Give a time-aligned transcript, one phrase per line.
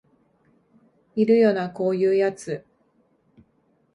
[1.15, 2.65] いるよなこういうやつ